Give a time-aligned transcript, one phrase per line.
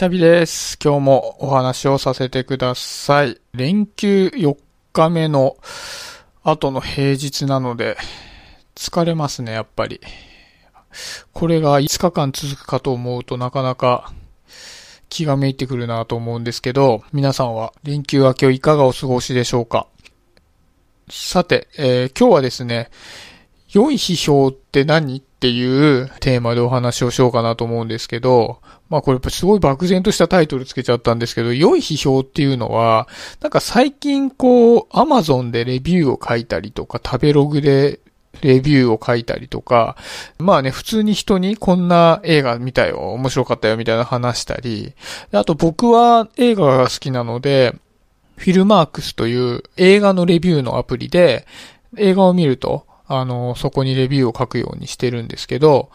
[0.00, 0.78] シャビです。
[0.82, 3.38] 今日もお話をさせてください。
[3.52, 4.56] 連休4
[4.94, 5.58] 日目の
[6.42, 7.98] 後の平日なので、
[8.74, 10.00] 疲れますね、やっぱり。
[11.34, 14.10] これが5日間続くかと思うとなかなか
[15.10, 19.86] 気がめいてくるなと思うんですけど、皆さんは連休明けをいかがお過ごしでしょうか？
[21.10, 22.88] さて、えー今日はですね、
[23.68, 25.18] 良い批評って何？
[25.18, 33.08] っていうテーマでお話をしようかなと思うんですけど、まあこれやっぱすごい漠然としたタイトルつけちゃったんですけど、良い批評っていうのは、
[33.40, 38.00] なんか最近こう、アマゾンでレビューを書いたりとか、食べログで
[38.42, 39.96] レビューを書いたりとか、
[40.38, 44.94] まあね、普通に人にこんな映画見たよ、面白かったよみたいな話したり、
[45.32, 47.74] あと僕は映画が好きなので、
[48.36, 51.46] フィルマークスという映画のレビューのアプリで、
[51.96, 55.90] 映画を見ると、あの、そこにレビューを書くようにしてるんですけど、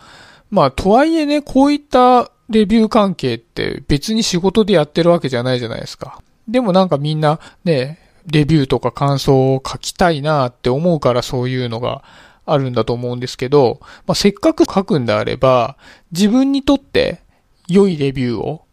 [0.51, 6.21] まあ、とはいえね、こういったレビュー関係って別に仕事でやってるわけじゃないじゃないですか。
[6.47, 12.03] でもなんかみんなね、レビューとか感想を書きたいなって思うからそういうのが
[12.45, 15.77] あるんだと思うんですけど、まあ、せっかく書くんであれば、
[16.11, 17.21] 自分にとって
[17.67, 18.65] 良いレビューを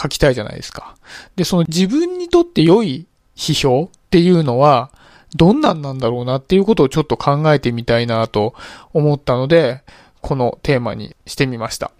[0.00, 0.96] 書きたいじゃないですか。
[1.36, 3.06] で、その自分にとって良い
[3.36, 4.90] 批評っていうのは、
[5.36, 8.54] どんなんなんだろうなっていうことをちょっと考えてみたいなと
[8.92, 9.82] 思ったので、
[10.20, 11.92] このテーマにしてみました。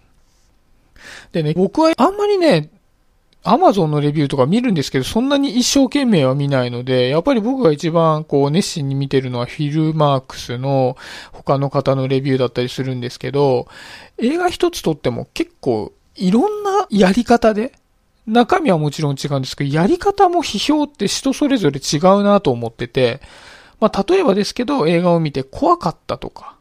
[1.31, 2.69] でね、僕はあんまりね、
[3.43, 10.95] アマゾンのレビューとか見るんですけど、そんなに一生懸命は見ないので、やっぱり僕が一番こう熱心に見てるのはフィルマークスの
[11.31, 13.67] 他の方のレビューだったりするんですけど、
[14.19, 17.73] 映画一つとっても結構いろんなやり方で、
[18.27, 23.21] 中身はもちろん違うんですけど、やり方も批評って人それぞれ違うなと思ってて、
[23.79, 26.57] まあ例えばですけど映画を見て怖かったとか、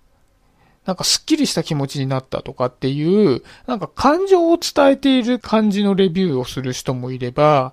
[0.86, 7.72] なんかスッキリした気持ちになったとかっていう、なんか感情を伝えている感じのレビューをする人もいれば、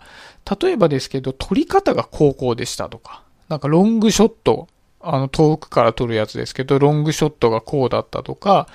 [0.62, 4.68] 例えばですけど撮り方が高校でしたとか、なんかロングショット、
[5.00, 8.68] あの遠くから撮るやつですけど、ロングショットがこうだったとか、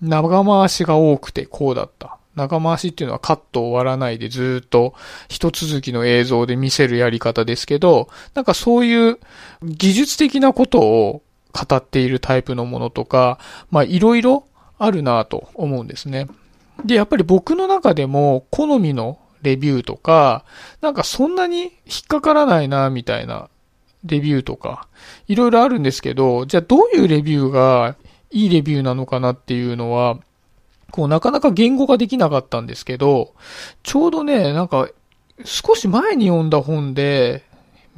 [0.00, 2.18] 長回しが多くてこうだった。
[2.36, 4.94] 長回しっていうのはカットを割らないでずっと
[5.28, 9.18] 一続きの映像で見せるやり方ですけど、なんかそういう
[9.62, 11.22] 技術的なことを
[11.52, 13.38] 語っているタイプのものとか、
[13.70, 14.44] まあいろいろ
[14.78, 16.28] あるなと思うんですね。
[16.84, 20.44] で、やっぱり僕の中でも好みのレビューとか、
[20.80, 21.70] なんかそんなに引っ
[22.08, 23.48] かからないなみたいな
[24.04, 24.86] レビューとか、
[25.26, 27.96] いろいろあるんですけど、じゃあどういうレビューが
[28.30, 30.18] いいレビューなのかなっていうのは、
[30.90, 33.34] こうなかなか言語化できなかったんですけど、
[33.82, 34.88] ちょうどね、なんか
[35.44, 37.44] 少し前に読んだ本で、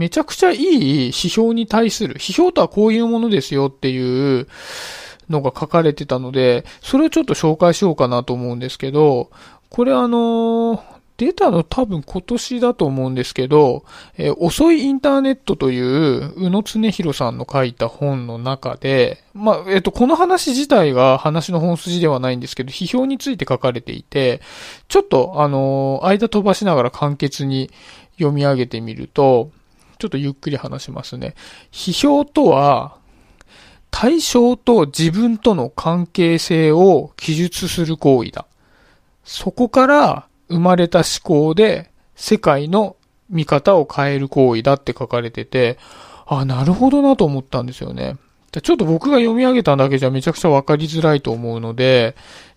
[0.00, 4.48] めちゃくちゃいい指標に対する、指標とはこういうものですよっていう
[5.28, 9.30] のが書かれてたので、それをちょっと紹介しようかなと思うんですけど、
[9.68, 13.84] これあのー出たの多分今年だと思うんですけど、
[14.16, 24.40] えー遅いインターネットという宇野恒弘さんの書いた本の中で、まあ、えっ、と、この話自体が話の本筋ではないんですけど、批評について書かれていて、
[24.88, 27.70] ちょっとあのー間飛ばしながら簡潔に
[28.14, 29.50] 読み上げてみると、
[30.00, 31.34] ちょっとゆっくり話しますね。
[31.70, 32.96] 批評とは、
[33.90, 38.46] 対象と自分との関係性を記述する行為だ。
[39.24, 42.96] そこから生まれた思考で世界の
[43.28, 45.78] 見方を変える行為だって書かれてて、
[46.26, 48.16] あ、なるほどなと思ったんですよね。
[48.52, 52.16] ちょっと僕が読み上げただけじゃめちゃくちゃわかりづらいと思うので、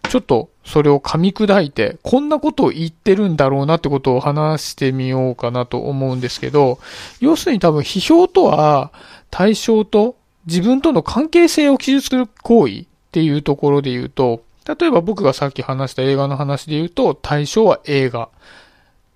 [0.09, 6.79] ちょっとそれを噛み砕いて、こんなことを言ってるんだろうなってことを話してみようかなと思うんですけど、
[7.19, 8.91] 要するに多分批評とは
[9.29, 10.15] 対象と
[10.47, 18.29] 自分との関係性を記述する行為っていうところで言うと、例えば僕がさっき話した映画の話で言うと、対象は映画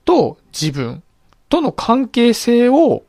[0.05, 1.01] と自分
[1.49, 3.03] との関係性を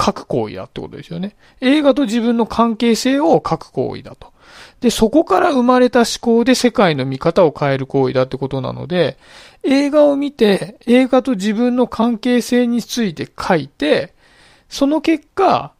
[0.00, 1.36] 書く行為だってことですよね。
[1.60, 4.32] 映画と自分の関係性を書く行為だと。
[4.80, 9.18] で、そこから生まれた思考で世界の見方を変える行為だってことなので、
[9.62, 14.14] 映画を見て、映画と自分の関係性について書いて、
[14.68, 15.72] その結果、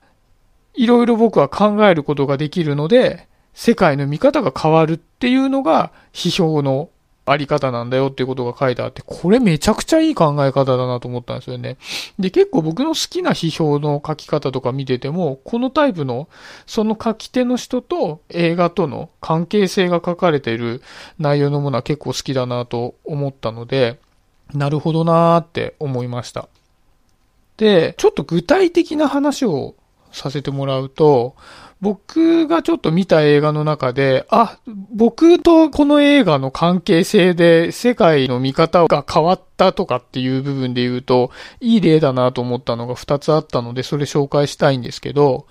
[0.74, 6.90] いろいろ僕は考えることができるので、世界の見方が変わるっていうのが批評の
[7.26, 11.76] あり方なんだよっていうことが書いてあって、これめちゃくちゃいい考え方だなと思ったんですよね。
[12.18, 16.28] で、結構僕の好きな批評の書き方とか見てても、このタイプの、
[16.66, 20.82] その書き手の人と映画との関係性が書かれている
[21.18, 24.00] 内容のものは結構好きだなと思ったので、
[24.52, 26.48] なるほどなーって思いました。
[27.58, 29.74] で、ちょっと具体的な話を
[30.12, 31.36] させてもらうと、
[31.80, 34.58] 僕がちょっと見た映画の中で、あ、
[34.94, 41.30] 僕とこの映画の関係性で世界の見方が変わったとかっていう部分で言うと、
[41.60, 45.46] いい例だなと思ったのが2つあったので、それ紹介したいんですけど、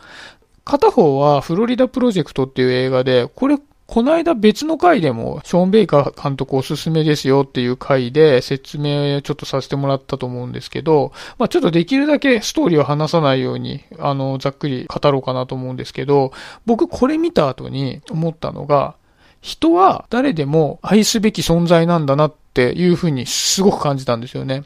[0.66, 3.58] 片方はフロリダプロジェクトっていう映画で、これ
[3.90, 16.32] この間別の回でも、ショーン・ベイカー監督おすすめですよっていう回で説明ちょっとさせてもらったと思うんですけど、まあちょっとできるだけストーリーを話さないように、あの、ざっくり語ろうかなと思うんですけど、
[16.68, 18.94] 僕これ見た後に思ったのが、
[19.42, 24.66] 人は誰でも愛すべき存在なんだなっていうふうにすごく感じたんですよね。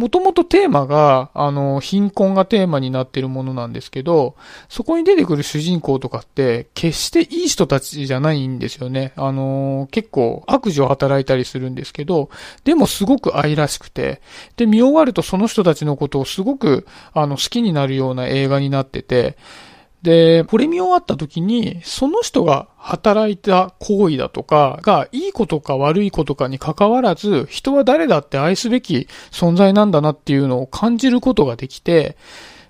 [0.00, 4.34] もともとテーマが、あの、貧困がテーマになってるものなんですけど、
[4.70, 9.12] そこに出てくる主人公とかって、決していい人たちじゃないんですよね。
[9.16, 12.30] あの、結構悪事を働いたりするんですけど、
[12.64, 14.22] でもすごく愛らしくて、
[14.56, 19.36] で、見終わるとその人たちのことをすごく、あの、好きになるような映画になってて、
[20.02, 32.16] で、これ見終わった時に、その人が働いた行為だとかが、いいことか悪いことかに関わらず、人は誰だって愛すべき存在なんだなっていうのを感じることができて、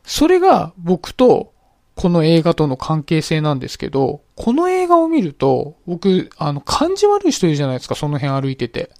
[0.02, 1.52] それが僕と
[1.94, 8.90] この映画との関係性なんですけど、この映画を見ると、僕、あの、感じ悪い人いるじゃないですか、その辺歩いてて。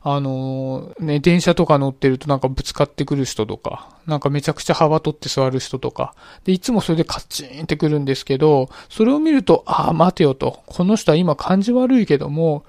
[0.00, 6.14] あのー、ね、電車とか乗ってるとなんかぶつかってくる人とか、なんかめちゃくちゃ幅取って座る人とか、
[6.44, 10.62] で、いつもそれでカッチーンってくるんですけど、それを見ると、ああ、待てよと。
[10.66, 12.64] この人は今感じ悪いけども、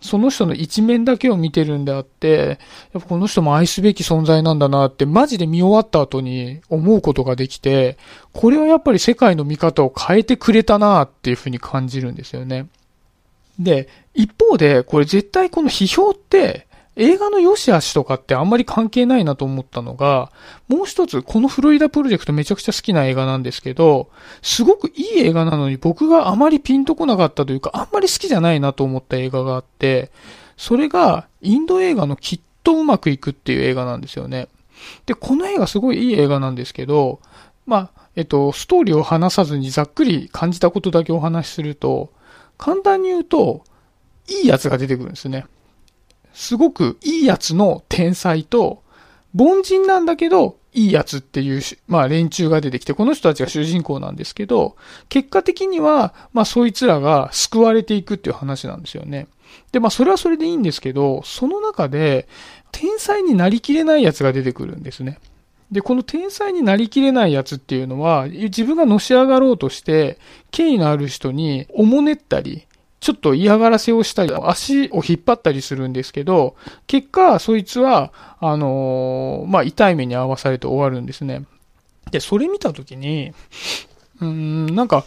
[0.00, 2.58] その人の一面だけを見てるんであって、
[2.92, 7.98] やっぱこの人も愛すべき存在なんだなって、マジで見終わった後に思うことができて、
[8.32, 12.66] これはやっぱり世界の見方を変えてくれたなっていうふうに感じるんですよね。
[13.60, 16.66] で、一方で、これ絶対この批評って、
[16.96, 20.32] 映画の良し悪しとかってあんまり関係ないなと思ったのが、
[20.66, 24.10] もう一つ、このフロリダプロジェクトめちゃくちゃ好きな映画なんですけど、
[24.42, 30.10] すごくいい映画なのに僕があまりピンとこなかったというか、あんまり好きじゃないなと思った映画があって、
[30.56, 34.48] それが、インド映画のきっとうまくいくっていう映画なんですよね。
[35.06, 37.20] で、この映画すごいいい映画なんですけど、
[37.66, 42.10] まあ、えっと、ストーリーを話さずにざっくり感じたことだけお話しすると、
[42.60, 43.64] 簡単に言うと、
[44.28, 45.46] いいやつが出てくるんですね。
[46.34, 48.82] すごくいいやつの天才と、
[49.36, 54.76] 凡人なんだけど、いいやつっていう、まあ連中が出てきて、この人たちが主人公なんですけど、
[55.08, 59.26] 結果的には、まあそいつらが救われていくっていう話なんですよね。
[59.72, 62.28] で、まあそれはそれでいいんですけど、その中で、
[62.72, 65.18] 天才になりきれないやつが出てくるんですね。
[65.72, 70.18] で、この天才になりきれないやつっていうのは、自分がのし上がろうとして、
[70.50, 72.66] 権威のある人におもねったり、
[72.98, 76.56] ちょっと嫌がらせをしたり、足を引っ張ったりするんですけど、
[76.86, 81.44] 結果、そいつは、あのー、まあ、痛い目に遭わされて終わるんですね。
[82.10, 83.32] で、それ見たときに、
[84.20, 85.04] うん、なんか、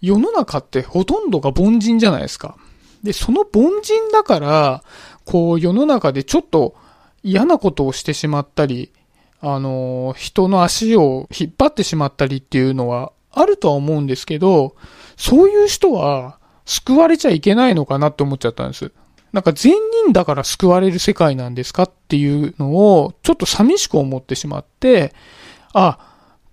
[0.00, 2.56] 世の中ってほとんどが凡人じゃないですか。
[3.02, 4.82] で、その凡人だから、
[5.24, 6.74] こう、世の中でちょっと
[7.22, 8.92] 嫌なことをしてしまったり、
[9.40, 14.74] あの、人の足を引っ張ってしまったりっていうのはあるとは思うんですけど、
[15.16, 18.92] そういう人は救われちゃいけないのかなって思っちゃったんです。
[19.32, 19.74] なんか善
[20.04, 25.12] 人だから救われる世界なんですかっていうのをちょっと寂しく思ってしまって、
[25.74, 25.98] あ、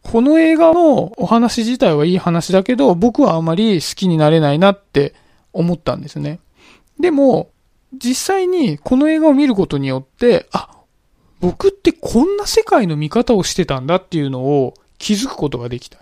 [0.01, 5.15] この映画のお話自体はいい話だけど、僕はあまり好きになれないなって
[5.53, 6.39] 思ったんですね。
[6.99, 7.51] でも、
[7.93, 10.72] 実際にこの映画を見ることによって、あ、
[11.43, 15.99] 僕ってこんな世界の見方をしてたんだっていうのを気づくことができた。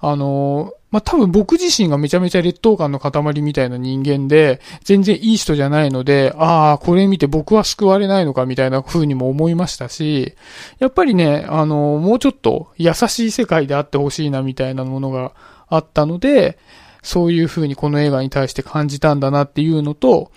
[0.00, 10.34] あの、まあ、多分僕自身がめちゃめちゃ劣等感の塊みたいな人間で、全然いい人じゃないので、ああ、これ見て僕は救われないのかみたいな風にも思いましたし、
[10.78, 15.34] やっぱりね、あの、もうちょっと優しい世界であってほしいなみたいなものが
[15.68, 16.56] あったので、
[17.02, 20.32] そういう風にこの映画に対して感じたんだなっていうのと、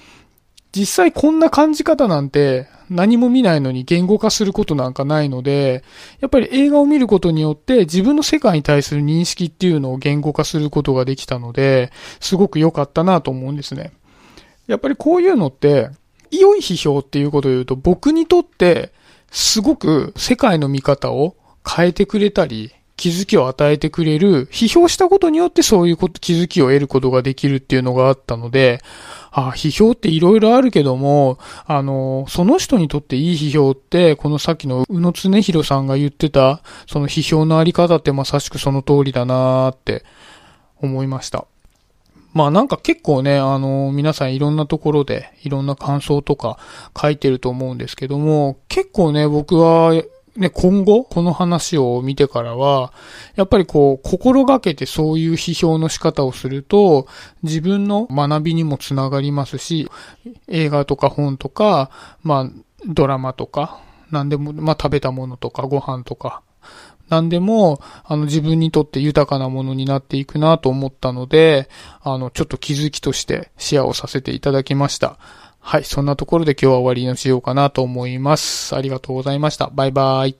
[0.74, 5.84] 実際こんな感じ方なんて何も見ないのに言語化することなんかないので、
[6.20, 13.94] やっぱり映画を見ることによって自分の世界に対する認識っていうのを言語化することができたので、すごく良かったなと思うんですね。
[14.68, 15.90] やっぱりこういうのって、
[16.32, 18.94] 良い批評っていうことを言うと僕にとって
[19.32, 21.36] すごく世界の見方を
[21.68, 28.80] 変えてくれたり、気づきを与えてくれる、批評したことによってそういうこと、気づきを得ることができるっていうのがあったので、
[29.32, 40.06] あ、批評って色々あるけども、あの、その人にとっていい批評って、このさっきの宇野常弘さんが言ってた、その批評のあり方ってまさしくその通りだなーって
[40.80, 41.48] 思いました。
[42.34, 46.60] まあなんか結構ね、あの、皆さんいろんなところでいろんな感想とか
[46.96, 49.92] 書いてると思うんですけども、結構ね、僕は
[50.36, 52.94] ね、今後、この話を見てからは、
[53.36, 57.08] やっぱりこう、心がけてそういう批評の仕方をすると、
[57.44, 59.90] 自分の学びにもつながりますし、
[60.48, 61.92] 映画とか本とか、
[62.24, 62.50] まあ、
[62.88, 66.42] ドラマとか、なんでも、まあ、食べたものとか、ご飯とか、
[67.10, 71.68] なんでも、あの、自分にとって豊かなものになっていくなと思ったので、
[72.02, 75.18] あの、ちょっと気づきとしてシェアをさせていただきました。
[75.64, 78.76] はい、そんなところで今日は終わりにしようかなと思います。
[78.76, 79.70] ありがとうございました。
[79.74, 80.36] バイバイ。